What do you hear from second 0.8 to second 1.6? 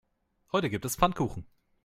es Pfannkuchen.